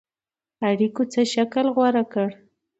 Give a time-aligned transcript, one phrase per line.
[0.67, 2.29] اړېکو څه شکل غوره کړ.